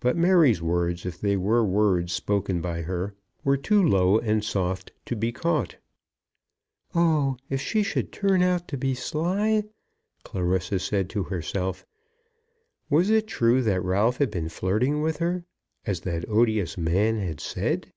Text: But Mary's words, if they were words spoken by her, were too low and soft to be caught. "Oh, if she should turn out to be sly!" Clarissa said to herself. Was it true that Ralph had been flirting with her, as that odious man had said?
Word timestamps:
But 0.00 0.18
Mary's 0.18 0.60
words, 0.60 1.06
if 1.06 1.18
they 1.18 1.34
were 1.34 1.64
words 1.64 2.12
spoken 2.12 2.60
by 2.60 2.82
her, 2.82 3.14
were 3.42 3.56
too 3.56 3.82
low 3.82 4.18
and 4.18 4.44
soft 4.44 4.92
to 5.06 5.16
be 5.16 5.32
caught. 5.32 5.76
"Oh, 6.94 7.38
if 7.48 7.58
she 7.58 7.82
should 7.82 8.12
turn 8.12 8.42
out 8.42 8.68
to 8.68 8.76
be 8.76 8.94
sly!" 8.94 9.64
Clarissa 10.24 10.78
said 10.78 11.08
to 11.08 11.22
herself. 11.22 11.86
Was 12.90 13.08
it 13.08 13.26
true 13.26 13.62
that 13.62 13.80
Ralph 13.82 14.18
had 14.18 14.30
been 14.30 14.50
flirting 14.50 15.00
with 15.00 15.20
her, 15.20 15.46
as 15.86 16.00
that 16.02 16.28
odious 16.28 16.76
man 16.76 17.16
had 17.18 17.40
said? 17.40 17.94